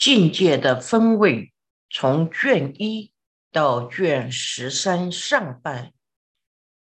[0.00, 1.52] 境界的分位，
[1.90, 3.12] 从卷一
[3.52, 5.92] 到卷十三上半，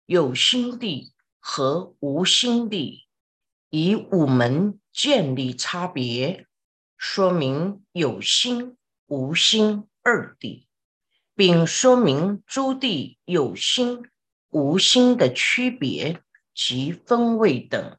[0.06, 3.08] 有心地和无心地，
[3.70, 6.46] 以五门建立差别，
[6.96, 8.76] 说明有心、
[9.06, 10.68] 无心二地，
[11.34, 14.08] 并说明诸地有心、
[14.50, 16.22] 无心的区别
[16.54, 17.98] 及分位等。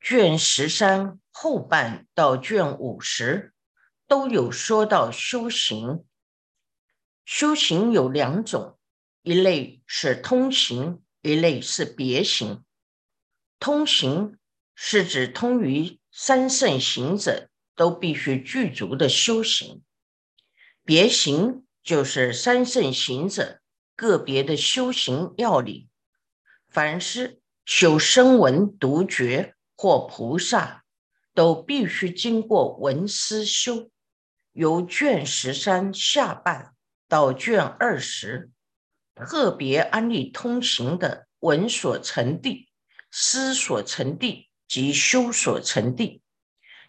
[0.00, 3.52] 卷十三后半到卷五十
[4.06, 6.04] 都有说到修行。
[7.24, 8.78] 修行有两种，
[9.22, 12.62] 一类是通行，一类是别行。
[13.58, 14.38] 通行
[14.76, 19.82] 是指通于三圣行者都必须具足的修行，
[20.84, 23.60] 别行就是三圣行者
[23.96, 25.88] 个别的修行要领。
[26.68, 29.56] 凡是修声闻独觉。
[29.74, 30.81] 或菩萨
[31.34, 33.90] 都必须经过文思修，
[34.52, 36.74] 由卷十三下半
[37.08, 38.50] 到卷二十，
[39.14, 42.68] 特别安利通行的文所成地、
[43.10, 46.22] 思所成地及修所成地。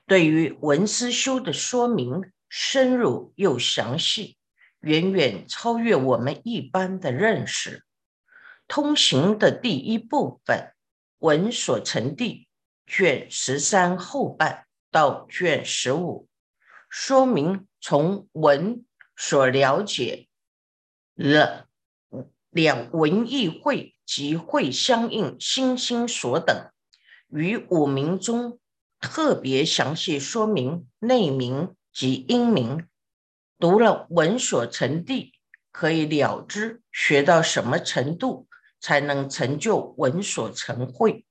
[0.05, 4.37] 对于文思修的说明深入又详细，
[4.81, 7.85] 远远超越我们一般的认识。
[8.67, 10.73] 通行的第一部分，
[11.19, 12.47] 文所成地。
[12.85, 16.27] 卷十三后半到卷十五，
[16.89, 20.27] 说明从文所了解
[21.15, 21.67] 了
[22.49, 26.71] 两文意会及会相应心心所等，
[27.29, 28.59] 于五名中
[28.99, 32.87] 特别详细说明内名及音名。
[33.59, 35.33] 读了文所成地，
[35.71, 38.47] 可以了知学到什么程度
[38.79, 41.25] 才能成就文所成会。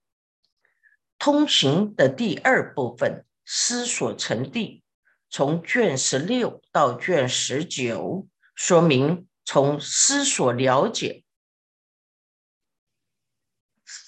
[1.25, 4.83] 通行的第二部分，思所成地，
[5.31, 8.27] 从卷十六到卷十九，
[8.57, 11.23] 说明从思所了解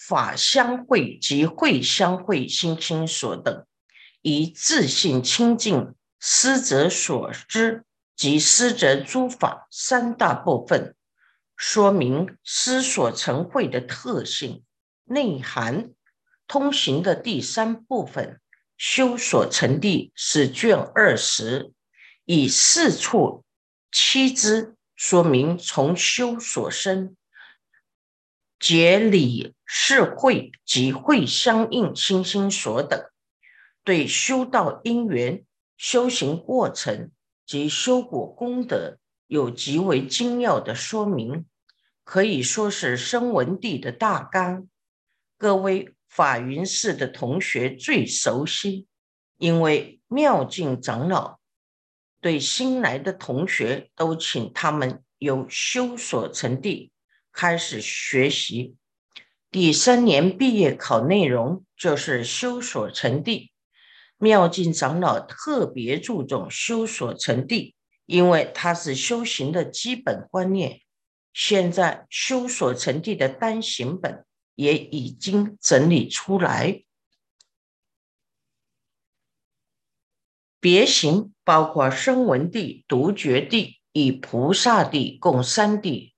[0.08, 3.64] 法相会及会相会心心所等，
[4.20, 7.84] 以自信清净思者所知
[8.16, 10.96] 及思者诸法三大部分，
[11.56, 14.64] 说明思所成会的特性
[15.04, 15.92] 内涵。
[16.46, 18.40] 通行的第三部分，
[18.76, 21.72] 修所成地是卷二十，
[22.24, 23.44] 以四处
[23.90, 27.16] 七支说明从修所生，
[28.58, 33.04] 结理是会及会相应心心所等，
[33.82, 35.44] 对修道因缘、
[35.76, 37.10] 修行过程
[37.46, 41.46] 及修果功德有极为精要的说明，
[42.04, 44.68] 可以说是声闻地的大纲。
[45.38, 45.93] 各位。
[46.14, 48.86] 法云寺的同学最熟悉，
[49.36, 51.40] 因为妙境长老
[52.20, 56.92] 对新来的同学都请他们由修所成地
[57.32, 58.76] 开始学习。
[59.50, 63.50] 第三年毕业考内容就是修所成地。
[64.16, 67.74] 妙境长老特别注重修所成地，
[68.06, 70.80] 因为它是修行的基本观念。
[71.32, 74.24] 现在修所成地的单行本。
[74.54, 76.84] 也已经整理出来。
[80.60, 86.14] 别行包括声闻地、独觉地与菩萨地共三地。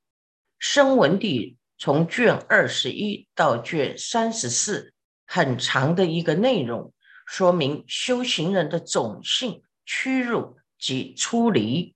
[0.58, 4.94] 声闻地从卷二十一到卷三十四，
[5.26, 6.92] 很长的一个内容，
[7.26, 11.94] 说明修行人的种性、屈辱及出离。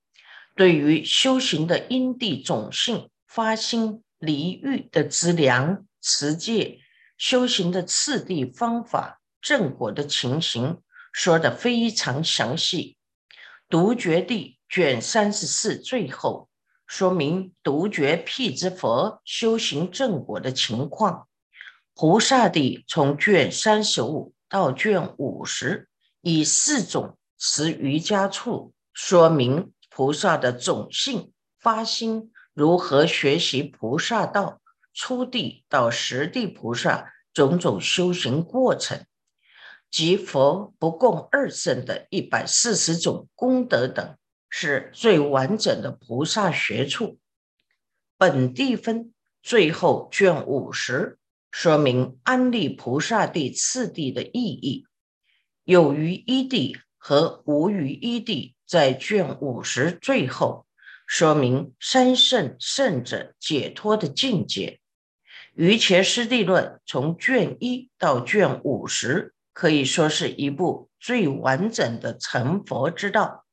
[0.57, 5.87] 对于修行的因地种性、发心离欲的资粮。
[6.01, 6.81] 持戒
[7.17, 12.97] 修行的次第方法、正果的情形，说的非常详细。
[13.69, 16.49] 独觉地卷三十四最后
[16.87, 21.29] 说明独觉辟支佛修行正果的情况。
[21.95, 25.89] 菩萨地从卷三十五到卷五十，
[26.23, 34.61] 以四种持瑜伽处说明菩萨的种性发心如何学习菩萨道。
[34.93, 39.07] 初地到十地菩萨种种修行过程，
[39.91, 44.17] 及佛不共二圣的一百四十种功德等，
[44.49, 47.19] 是最完整的菩萨学处。
[48.19, 51.19] 本地分最后卷五十
[51.51, 54.87] 说明安利菩萨地次第的意义，
[55.65, 60.67] 有余一地和无余一地在卷五十最后
[61.07, 64.80] 说明三圣圣者解脱的境界。
[65.61, 73.45] 《于前师地论》从卷一到卷五十，可以说是一部最完整的成佛之道，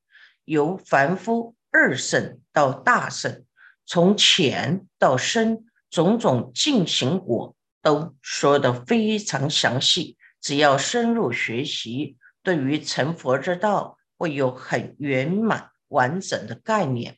[0.46, 3.44] 由凡夫二圣到大圣，
[3.86, 10.16] 从浅到深，种种进行果都说得非常详细。
[10.40, 17.18] 只要深入学习，对于成佛之道会有很圆满完整的概念。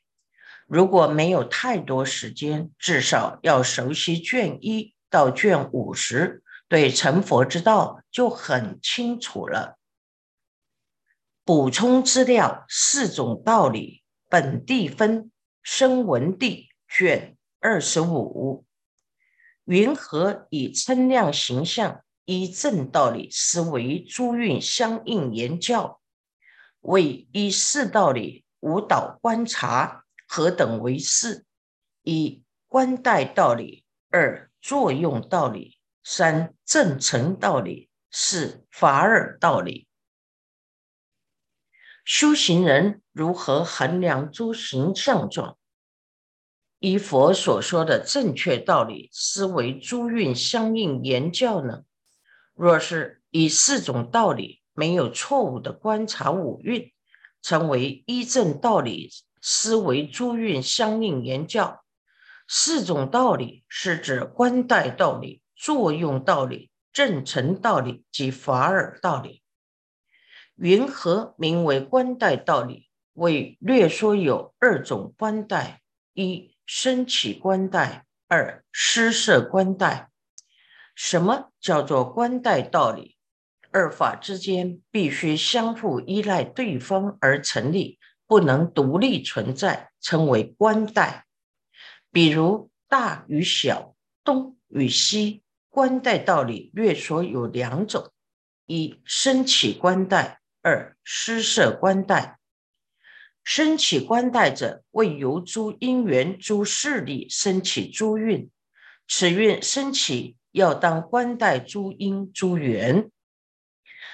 [0.69, 9.80] 如果没有太多时间，至少要熟悉卷一到卷五十，对成佛之道就很清楚了。
[11.44, 15.31] 补充资料：四种道理，本地分，
[15.63, 18.63] 声闻地卷二十五。
[19.66, 26.00] 云何以称量形象，依正道理思维诸运相应言教？
[26.81, 30.06] 为依四道理无导观察。
[30.31, 31.43] 何等为四？
[32.03, 39.87] 一观待道理，二作用道理，三正成道理，四法尔道理。
[42.05, 45.57] 修行人如何衡量诸行相状？
[46.77, 51.85] 依佛所说的正确道理，思维诸运相应言教呢？
[52.53, 56.93] 若是以四种道理没有错误的观察五蕴，
[57.41, 59.09] 成为一正道理。
[59.41, 61.83] 思维诸运相应言教，
[62.47, 69.41] 四种道理是指观待道理、作用道理、正成道理及法尔道理。
[70.56, 72.89] 云何名为观待道理？
[73.13, 75.81] 为略说有二种观待：
[76.13, 80.09] 一升起观待，二施设观待。
[80.95, 83.18] 什么叫做观待道理？
[83.71, 88.00] 二法之间必须相互依赖对方而成立。
[88.29, 91.25] 不能独立存在，称为官带。
[92.11, 98.11] 比如大与小、东与西，官带道理略说有两种：
[98.67, 102.37] 一升起官带，二施设官带。
[103.43, 108.51] 升起官带者，为由诸因缘、诸势力升起诸运，
[109.07, 113.09] 此运升起要当官带诸因、诸缘。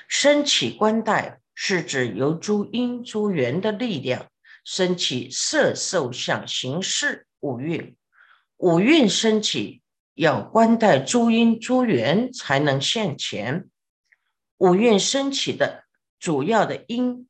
[0.08, 1.42] 升起官带。
[1.56, 4.30] 是指由诸因诸缘的力量
[4.66, 7.96] 升起色受想行识五蕴，
[8.58, 9.82] 五蕴升起
[10.14, 13.70] 要观待诸因诸缘才能现前。
[14.58, 15.86] 五蕴升起的
[16.20, 17.28] 主要的因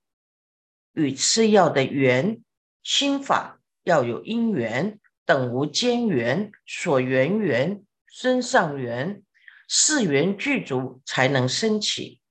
[0.93, 2.41] 与次要的缘，
[2.83, 9.23] 心法要有因缘，等无间缘、所缘缘、身上缘，
[9.67, 12.21] 四缘具足才能升起。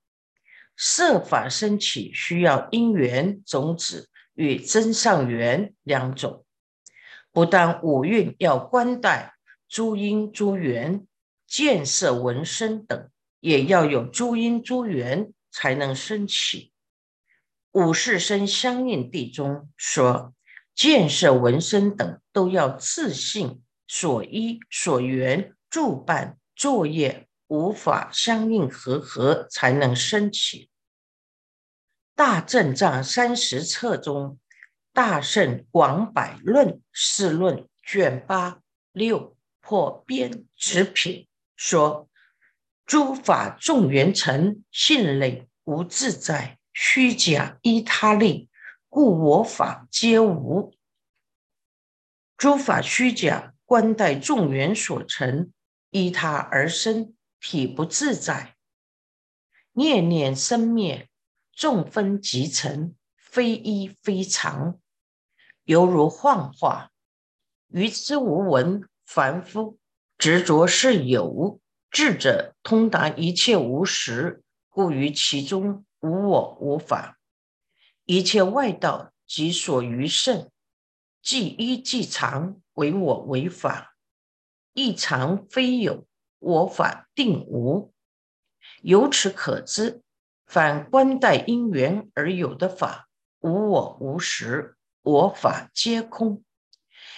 [0.77, 6.45] 色法升起需要因缘种子与真上缘两种，
[7.31, 9.35] 不但五蕴要观待
[9.69, 11.05] 诸因诸缘、
[11.47, 16.71] 见色闻声等，也要有诸因诸缘才能升起。
[17.71, 20.33] 五世生相应地中说，
[20.73, 27.27] 见色闻声等都要自信所依所缘助办作业。
[27.47, 30.69] 无法相应和合，才能升起。
[32.15, 34.31] 大正藏三十册中，
[34.93, 38.61] 《大圣广百论》四论卷八
[38.91, 42.09] 六破边直品说：
[42.85, 48.49] 诸法众缘成，性类无自在，虚假依他力，
[48.89, 50.73] 故我法皆无。
[52.37, 55.51] 诸法虚假，观待众缘所成，
[55.89, 57.14] 依他而生。
[57.47, 58.55] 体不自在，
[59.73, 61.07] 念念生灭，
[61.53, 64.79] 众分集成，非一非常，
[65.63, 66.91] 犹如幻化。
[67.67, 69.77] 于之无闻，凡夫
[70.17, 71.61] 执着是有，
[71.91, 77.19] 智者通达一切无实，故于其中无我无法。
[78.05, 80.49] 一切外道即所于圣，
[81.21, 83.95] 即一即常，为我为法，
[84.73, 86.07] 亦常非有。
[86.45, 87.91] 我法定无，
[88.83, 90.03] 由此可知，
[90.45, 93.07] 反观待因缘而有的法，
[93.39, 96.43] 无我无实，我法皆空。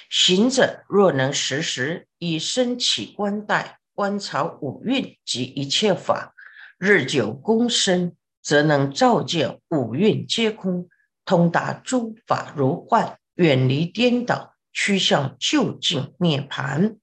[0.10, 6.34] 行者若能时时以身起观待，观察五蕴及一切法，
[6.78, 10.88] 日久功深，则能照见五蕴皆空，
[11.26, 16.96] 通达诸法如幻，远离颠倒，趋向究竟涅盘。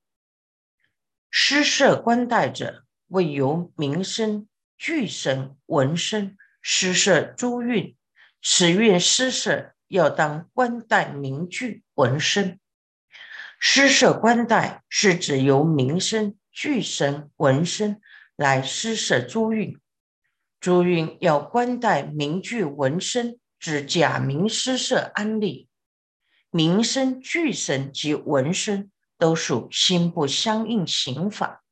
[1.36, 4.46] 施设观待者，为由名声、
[4.78, 7.96] 具声、闻声，施设诸运。
[8.40, 12.60] 此运施设要当观待名具、闻声。
[13.58, 18.00] 施设观待是指由名声、具声、闻声
[18.36, 19.76] 来施设诸运。
[20.60, 25.68] 诸运要官带名具纹身，指假名施设安利。
[26.50, 28.92] 名声、具身及纹身
[29.24, 31.64] 都属心不相应刑法。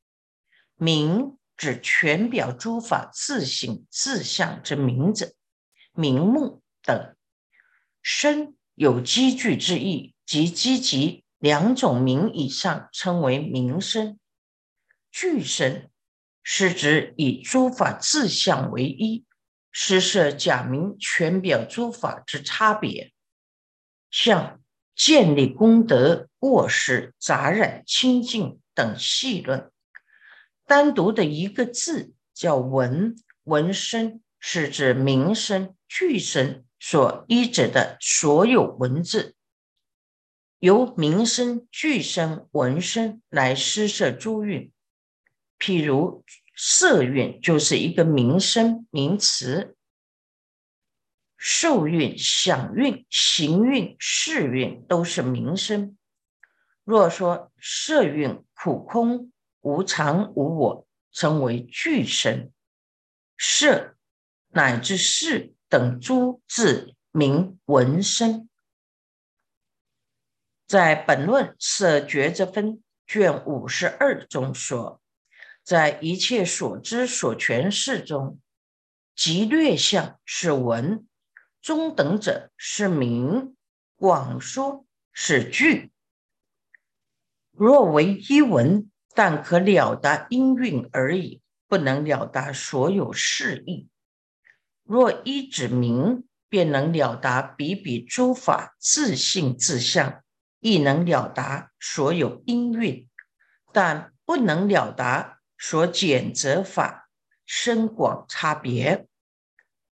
[0.74, 5.34] 名指全表诸法自性自相之名者，
[5.92, 7.14] 名目等。
[8.00, 14.18] 身有积聚之意，即积极两种名以上，称为名身。
[15.10, 15.90] 具身。
[16.42, 19.26] 是指以诸法自相为一，
[19.70, 23.12] 施设假名全表诸法之差别，
[24.10, 24.61] 像
[24.94, 29.70] 建立功德、过失、杂染、清净等细论。
[30.66, 39.34] 单独的一个字叫文，文身是指名声、句声所依止的所有文字，
[40.58, 44.70] 由名声、句声、文声来施设诸运。
[45.58, 46.24] 譬如
[46.56, 49.76] 色蕴就是一个名声名词，
[51.44, 55.98] 受蕴、想蕴、行蕴、世蕴都是名声。
[56.84, 62.52] 若说色蕴苦空无常无我，称为具身；
[63.36, 63.96] 色
[64.50, 68.48] 乃至识等诸字名闻声。
[70.68, 75.02] 在本论色觉之分卷五十二中说。
[75.64, 78.40] 在一切所知所诠事中，
[79.16, 81.06] 极略相是文，
[81.62, 83.56] 中等者是名，
[83.96, 85.92] 广说是句。
[87.52, 93.88] 若为一文，但可了达音韵而已，不能了达所有事意。
[94.82, 100.22] 若一指名，便能了达比比诸法自性自相，
[100.58, 103.08] 亦能了达所有音韵，
[103.72, 105.38] 但不能了达。
[105.64, 107.08] 所简则法
[107.46, 109.06] 深广差别，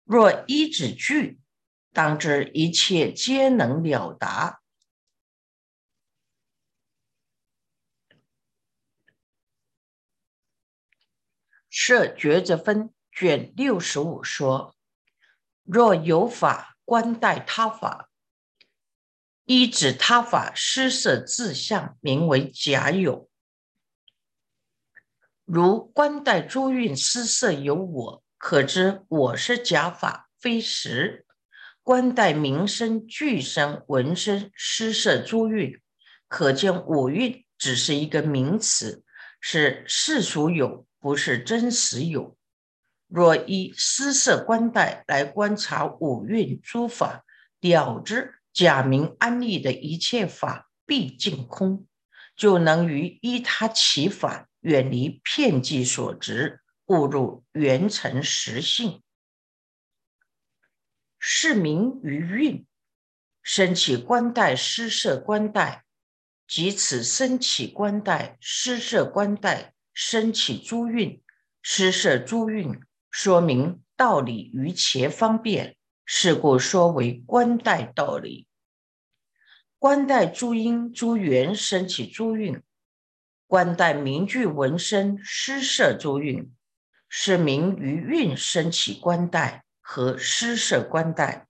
[0.05, 1.41] 若一指句，
[1.97, 4.61] 当知一切皆能了达。
[11.71, 14.77] 设抉择分卷六十五说：
[15.63, 18.11] 若有法观待他法，
[19.47, 23.31] 一指他法施设自相，名为假有。
[25.47, 31.26] 如观待诸运施色有我，可知我是假法，非实。
[31.87, 35.81] 观待名声、具声、闻声施设诸运，
[36.27, 39.05] 可见五蕴只是一个名词，
[39.41, 42.37] 是世俗有，不是真实有。
[43.07, 47.25] 若依施色观带来观察五蕴诸法，
[47.61, 51.87] 了知假名安立的一切法毕竟空，
[52.35, 54.49] 就能于依他起法。
[54.63, 59.05] 远离片计所执，误入圆成实性。
[61.19, 62.67] 是名于运，
[63.43, 65.85] 升起观带施设官带，
[66.47, 71.23] 即此升起观带施设官带，升起诸运
[71.63, 72.81] 施设诸运，
[73.11, 78.47] 说明道理于前方便，是故说为官带道理。
[79.79, 82.63] 官带诸因诸缘升起诸运。
[83.49, 86.53] 官带名句文身施设诸运，
[87.09, 91.47] 是名于运升起官带和施设观待。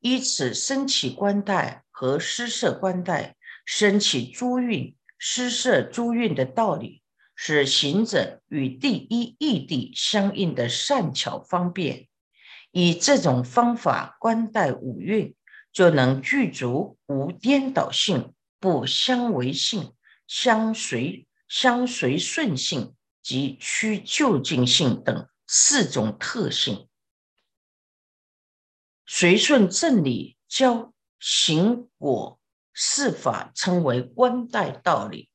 [0.00, 3.36] 依此升起观待和施设观待，
[3.66, 7.02] 升起诸运施设诸运的道理，
[7.36, 12.08] 是行者与第一义谛相应的善巧方便。
[12.70, 15.36] 以这种方法观待五蕴，
[15.74, 19.92] 就能具足无颠倒性、不相违性。
[20.26, 26.88] 相随、相随顺性及趋就近性等四种特性，
[29.04, 32.40] 随顺正理教行果
[32.72, 35.28] 四法称为观待道理。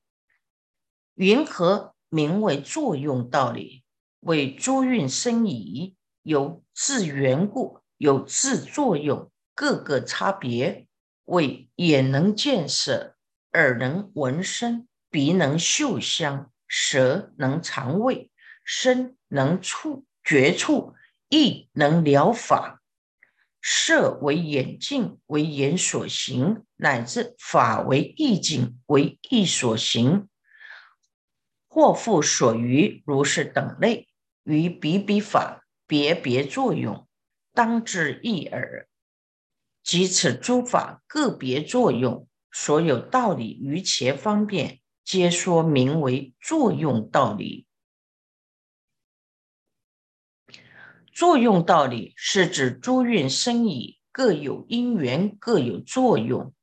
[1.13, 3.83] 云何名为作用道理？
[4.21, 10.87] 为诸运生疑，有自缘故，有自作用，各个差别。
[11.25, 13.15] 为眼能见色。
[13.53, 18.31] 耳能闻声，鼻能嗅香，舌能尝味，
[18.63, 20.93] 身能触觉处
[21.29, 22.81] 亦能了法。
[23.61, 30.27] 色为眼镜，为眼所行；乃至法为意境，为意所行。
[31.69, 34.09] 或复所余如是等类，
[34.43, 37.07] 于比比法别别作用，
[37.53, 38.89] 当知一耳。
[39.81, 42.27] 即此诸法个别作用。
[42.51, 47.66] 所有道理于前方便，皆说名为作用道理。
[51.17, 56.53] 作用道理是指诸运生矣，各有因缘，各有作用，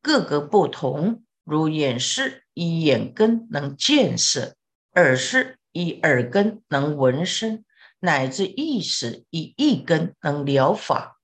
[0.00, 1.24] 各个不同。
[1.42, 4.54] 如眼视以眼根能见色，
[4.92, 7.64] 耳视以耳根能闻声，
[7.98, 11.18] 乃至意识以意根能了法。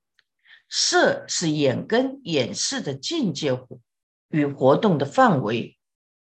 [0.69, 3.57] 色是眼根眼视的境界
[4.31, 5.79] 与活动的范围，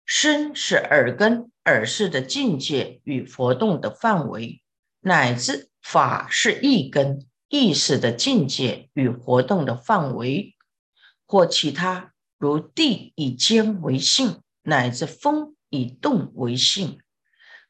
[0.07, 4.63] 声是耳根耳视的境界与活动的范围，
[5.01, 10.57] 乃至法是意根意识的境界与活动的范围，
[11.26, 12.12] 或其他。
[12.38, 16.99] 如地以坚为性，乃至风以动为性，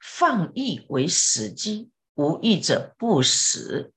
[0.00, 3.92] 放逸为死机，无意者不死。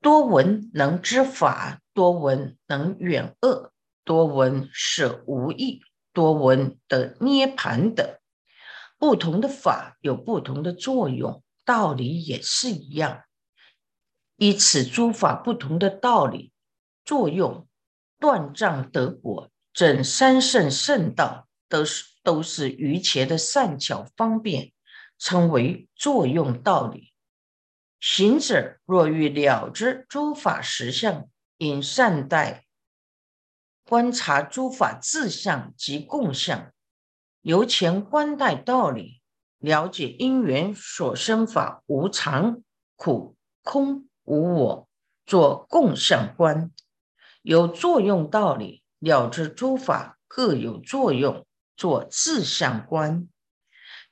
[0.00, 3.72] 多闻能知法，多闻能远恶，
[4.04, 5.82] 多闻是无益，
[6.12, 8.08] 多闻得涅盘等。
[8.98, 13.22] 不同的法有不同的作用，道理也是一样。
[14.42, 16.50] 依此诸法不同的道理
[17.04, 17.68] 作用，
[18.18, 19.52] 断障得果。
[19.72, 24.72] 整三圣圣道都是都是于前的善巧方便，
[25.16, 27.12] 称为作用道理。
[28.00, 32.64] 行者若欲了知诸法实相，应善待
[33.84, 36.72] 观察诸法自相及共相，
[37.42, 39.22] 由前观待道理，
[39.58, 42.60] 了解因缘所生法无常、
[42.96, 44.88] 苦、空、无我，
[45.26, 46.70] 做共相观，
[47.42, 48.82] 有作用道理。
[48.98, 51.44] 了知诸法各有作用，
[51.76, 53.28] 做自相观。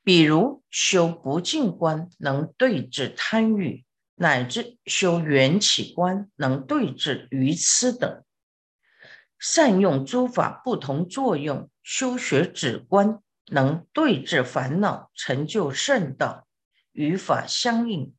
[0.02, 3.84] 比如修不净观，能对治贪欲；
[4.16, 8.24] 乃至修缘起观，能对治愚痴等。
[9.38, 16.48] 善用诸法不同作用，修学止观，能对治烦恼，成就圣道，
[16.90, 18.12] 与法相应。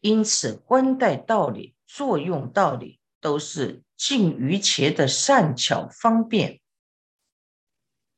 [0.00, 3.82] 因此，观待道理、作用道理，都是。
[3.98, 6.60] 尽于切的善巧方便，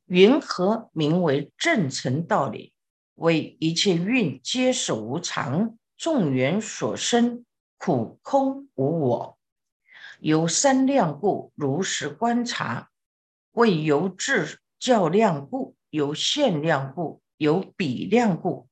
[0.05, 2.71] 云何名为正成道理？
[3.15, 7.43] 为一切运皆是无常，众缘所生，
[7.79, 9.39] 苦空无我。
[10.19, 12.89] 由三量故，如实观察；
[13.53, 18.67] 为由质较量故，由限量故，由比量故。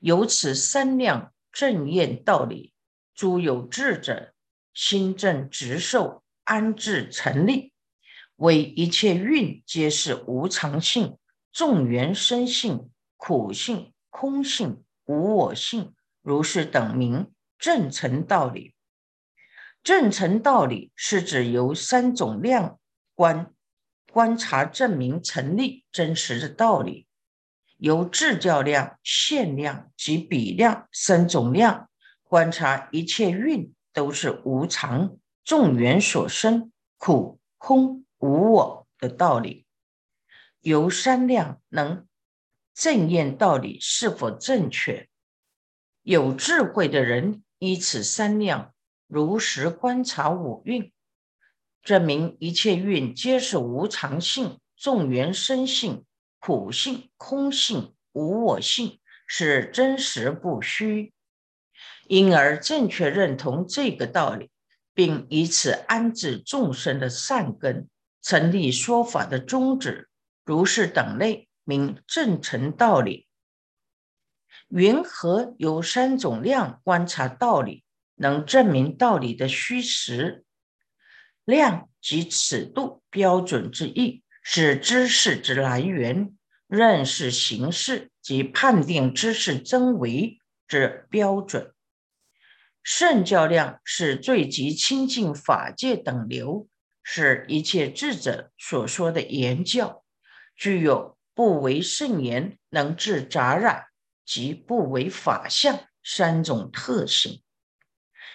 [0.00, 2.74] 由此三量正验道理，
[3.14, 4.34] 诸有智者
[4.74, 6.22] 心正直受。
[6.44, 7.72] 安置成立，
[8.36, 11.18] 为一切运皆是无常性、
[11.50, 15.92] 众缘生性、苦性、空性、无我性，
[16.22, 18.74] 如是等名正成道理。
[19.82, 22.78] 正成道理是指由三种量
[23.16, 23.52] 观
[24.12, 27.05] 观察证明成立真实的道理，
[27.76, 31.90] 由质教量、限量及比量三种量
[32.24, 35.18] 观察一切运都是无常。
[35.44, 39.64] 众缘所生，苦空无我的道理，
[40.60, 42.06] 由三量能
[42.74, 45.08] 正验道理是否正确？
[46.02, 48.74] 有智慧的人依此三量
[49.06, 50.90] 如实观察五蕴，
[51.82, 56.05] 证明一切运皆是无常性、众缘生性、
[56.46, 61.12] 苦性、空性、无我性，是真实不虚，
[62.06, 64.48] 因而正确认同这个道理。
[64.94, 67.88] 并以此安置众生的善根，
[68.22, 70.08] 成立说法的宗旨，
[70.44, 73.26] 如是等类，名正成道理。
[74.68, 77.82] 云何有三种量观察道理，
[78.14, 80.44] 能证明道理的虚实？
[81.44, 86.35] 量即尺度、标准之意，是知识之来源，
[86.66, 91.72] 认识形式及判定知识真伪之标准。
[92.82, 96.68] 圣教量是最极清净法界等流，
[97.02, 100.04] 是一切智者所说的言教，
[100.56, 103.86] 具有不为圣言，能治杂染
[104.24, 107.42] 及不为法相三种特性。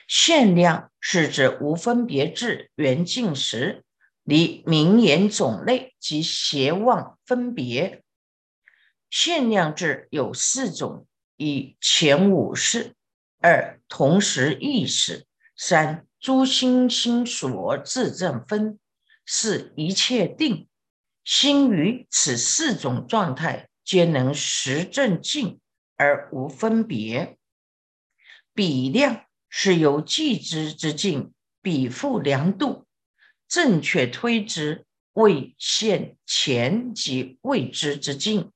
[0.07, 3.85] 限量是指无分别智圆净时，
[4.23, 8.03] 离名言种类及邪妄分别。
[9.11, 12.95] 限量智有四种，一前五式。
[13.39, 15.25] 二同时意识，
[15.57, 18.79] 三诸心心所自证分，
[19.25, 20.67] 四一切定
[21.25, 25.59] 心于此四种状态，皆能实证尽
[25.97, 27.37] 而无分别。
[28.53, 32.85] 比量是由计之之境比复量度，
[33.49, 38.53] 正确推之未现前及未知之境。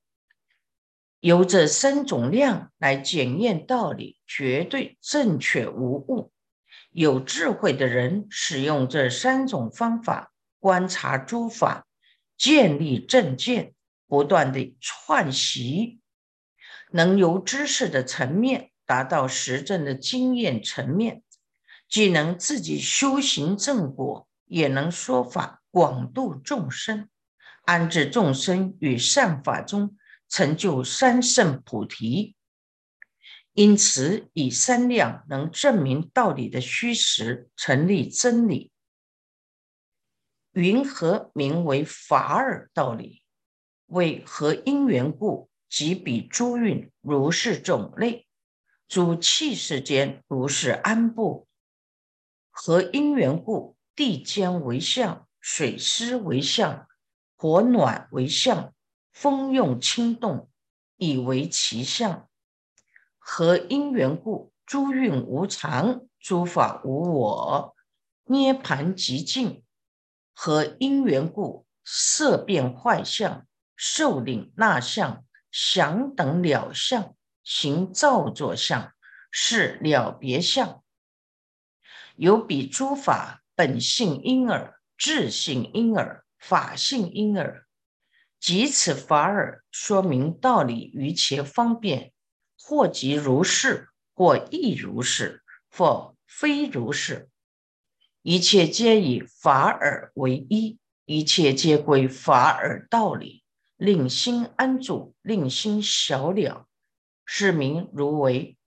[1.25, 6.31] 由这三种量来检验道理，绝对正确无误。
[6.91, 11.88] 有智慧的人使用这三种方法观察诸法，
[12.38, 13.73] 建立正见，
[14.07, 15.99] 不断的串习，
[16.91, 21.23] 能由知识的层面达到实证的经验层面，
[21.89, 27.09] 既能自己修行正果，也能说法广度众生，
[27.63, 29.97] 安置众生与善法中，
[30.36, 32.36] 成就三圣菩提。
[33.54, 38.69] 因此，以三量能证明道理的虚实，成立真理。
[40.52, 43.24] 云何名为法尔道理？
[43.86, 48.28] 为何因缘故，即彼诸运如是种类，
[48.89, 51.48] 诸气世间如是安布。
[52.52, 56.89] 何因缘故，地间为相，水湿为相，
[57.38, 58.74] 火暖为相，
[59.15, 60.49] 风用轻动，
[60.97, 62.28] 以为其相。
[63.17, 67.75] 何因缘故，诸运无常，诸法无我，
[68.25, 69.63] 涅盘极尽。
[70.34, 73.47] 何因缘故，色变坏相，
[73.78, 78.91] 受领纳相，想等了相，行造作相，
[79.32, 80.84] 是了别相。
[82.17, 87.64] 有比诸法本性因而，智性因而，法性因而，
[88.45, 92.13] 即此法耳，说明道理于其方便。
[92.62, 97.27] 或即如是，或亦如是，或非如是。
[98.21, 103.43] 一切皆以法尔为一，一切皆归法尔道理，
[103.77, 106.67] 令心安住，令心小了，
[107.25, 108.60] 是名如为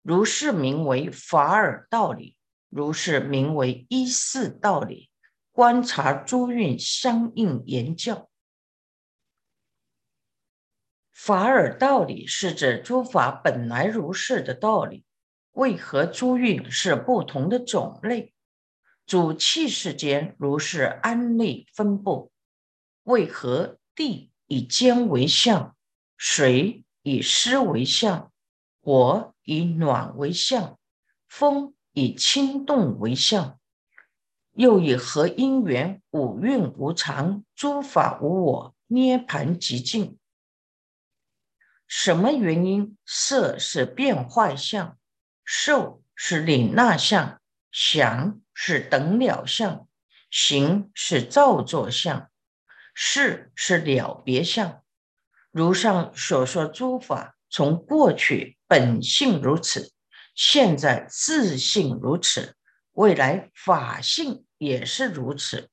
[0.00, 2.34] 如是名为法尔道理，
[2.70, 5.10] 如是名为一四道理。
[5.52, 8.29] 观察诸运相应言教。
[11.22, 15.04] 法尔道理是指诸法本来如是的道理。
[15.52, 18.32] 为何诸运是不同的种类？
[19.04, 22.32] 主气世间如是安立分布。
[23.02, 25.76] 为何地以坚为相，
[26.16, 28.32] 水以湿为相，
[28.80, 30.78] 火以暖为相，
[31.28, 33.60] 风以轻动为相？
[34.52, 40.16] 又以何因缘五蕴无常，诸法无我，涅盘极尽？
[41.92, 42.96] 什么原因？
[43.04, 44.96] 色是变坏相，
[45.44, 47.40] 受是领纳相，
[47.72, 49.88] 想是等了相，
[50.30, 52.30] 行是造作相，
[52.94, 54.84] 事是了别相。
[55.50, 59.92] 如上所说诸法，从过去本性如此，
[60.36, 62.54] 现在自性如此，
[62.92, 65.68] 未来法性也是如此。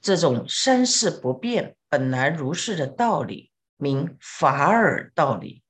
[0.00, 3.52] 这种三世不变、本来如是的道理。
[3.78, 5.62] 名法尔道理，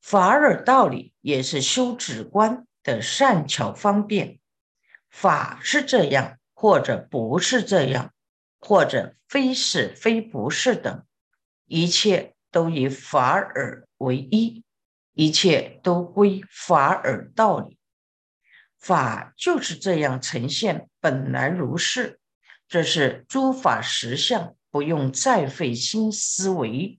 [0.00, 4.38] 法尔道理也是修止观的善巧方便。
[5.10, 8.14] 法是这样，或者不是这样，
[8.60, 11.04] 或者非是非不是等，
[11.66, 14.64] 一切都以法尔为一，
[15.12, 17.76] 一切都归法尔道理。
[18.78, 22.20] 法就是这样呈现，本来如是，
[22.68, 24.54] 这是诸法实相。
[24.74, 26.98] 不用再费心思维，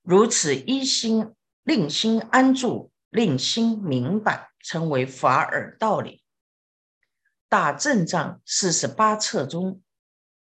[0.00, 6.22] 如此一心令心安住，令心明白，成为法尔道理。
[7.46, 9.74] 大正藏四十八册中，《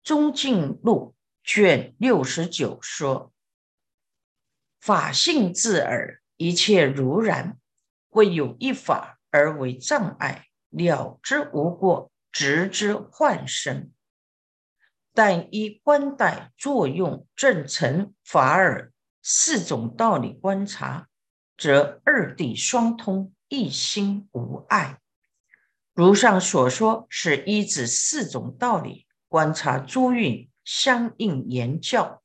[0.04, 1.16] 中进录》
[1.52, 3.34] 卷六十九说
[4.80, 7.58] ：“法性自耳，一切如然，
[8.10, 13.92] 未有一法而为障碍，了之无过，直之幻生。”
[15.14, 18.92] 但依观待作用正成法尔
[19.22, 21.08] 四种道理观察，
[21.58, 25.00] 则二谛双通，一心无碍。
[25.94, 32.22] 如上所说，是依止四种道理观察诸运相应言教。